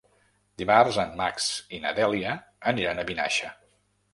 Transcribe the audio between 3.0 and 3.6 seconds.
a Vinaixa.